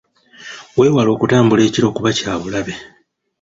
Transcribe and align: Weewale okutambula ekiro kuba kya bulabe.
Weewale 0.77 1.09
okutambula 1.15 1.61
ekiro 1.67 1.87
kuba 1.95 2.09
kya 2.17 2.33
bulabe. 2.41 2.73